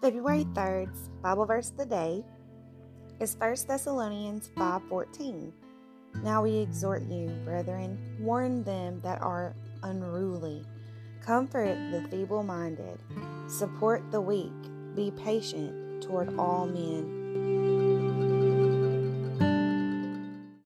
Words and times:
February 0.00 0.44
3rd's 0.52 1.08
Bible 1.22 1.46
verse 1.46 1.70
of 1.70 1.78
the 1.78 1.86
day 1.86 2.22
is 3.18 3.34
1 3.36 3.66
Thessalonians 3.66 4.50
5:14. 4.56 5.52
Now 6.22 6.42
we 6.42 6.56
exhort 6.58 7.02
you, 7.04 7.28
brethren, 7.44 7.98
warn 8.20 8.62
them 8.62 9.00
that 9.00 9.22
are 9.22 9.54
unruly, 9.82 10.64
comfort 11.20 11.76
the 11.90 12.06
feeble-minded, 12.10 13.00
support 13.48 14.02
the 14.10 14.20
weak, 14.20 14.52
be 14.94 15.10
patient 15.12 16.02
toward 16.02 16.38
all 16.38 16.66
men. 16.66 17.25